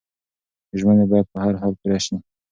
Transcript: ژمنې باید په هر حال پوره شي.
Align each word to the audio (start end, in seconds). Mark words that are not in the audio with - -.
ژمنې 0.79 1.05
باید 1.11 1.27
په 1.31 1.37
هر 1.43 1.53
حال 1.61 1.73
پوره 1.79 1.99
شي. 2.05 2.15